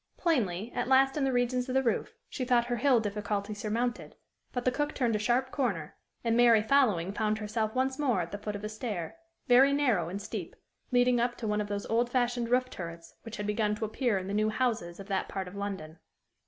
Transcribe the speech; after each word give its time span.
Plainly 0.17 0.71
at 0.73 0.87
last 0.87 1.15
in 1.15 1.25
the 1.25 1.31
regions 1.31 1.69
of 1.69 1.75
the 1.75 1.83
roof, 1.83 2.15
she 2.27 2.43
thought 2.43 2.65
her 2.65 2.77
hill 2.77 2.99
Difficulty 2.99 3.53
surmounted, 3.53 4.15
but 4.51 4.65
the 4.65 4.71
cook 4.71 4.95
turned 4.95 5.15
a 5.15 5.19
sharp 5.19 5.51
corner, 5.51 5.95
and 6.23 6.35
Mary 6.35 6.63
following 6.63 7.11
found 7.11 7.37
herself 7.37 7.75
once 7.75 7.99
more 7.99 8.19
at 8.21 8.31
the 8.31 8.39
foot 8.39 8.55
of 8.55 8.63
a 8.63 8.69
stair 8.69 9.15
very 9.47 9.73
narrow 9.73 10.09
and 10.09 10.19
steep, 10.19 10.55
leading 10.91 11.19
up 11.19 11.35
to 11.37 11.47
one 11.47 11.61
of 11.61 11.67
those 11.67 11.85
old 11.85 12.09
fashioned 12.09 12.49
roof 12.49 12.67
turrets 12.67 13.13
which 13.21 13.37
had 13.37 13.45
begun 13.45 13.75
to 13.75 13.85
appear 13.85 14.17
in 14.17 14.25
the 14.25 14.33
new 14.33 14.49
houses 14.49 14.99
of 14.99 15.05
that 15.05 15.29
part 15.29 15.47
of 15.47 15.53
London. 15.55 15.99